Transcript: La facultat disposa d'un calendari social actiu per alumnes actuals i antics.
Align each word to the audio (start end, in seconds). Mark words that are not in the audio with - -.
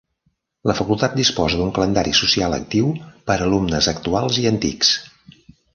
La 0.69 0.75
facultat 0.79 1.13
disposa 1.19 1.59
d'un 1.59 1.69
calendari 1.75 2.15
social 2.21 2.57
actiu 2.59 2.91
per 3.29 3.37
alumnes 3.49 3.93
actuals 3.97 4.45
i 4.45 4.49
antics. 4.55 4.99